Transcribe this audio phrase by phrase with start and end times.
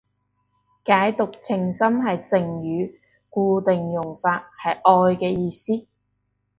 [0.83, 2.91] 舐犢情深係成語，
[3.29, 5.85] 固定用法，係愛嘅意思